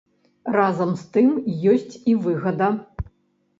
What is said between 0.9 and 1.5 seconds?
з тым